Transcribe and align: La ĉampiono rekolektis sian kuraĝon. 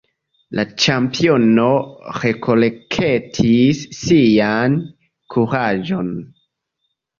La 0.59 0.63
ĉampiono 0.85 1.65
rekolektis 2.23 3.85
sian 4.01 4.81
kuraĝon. 5.37 6.13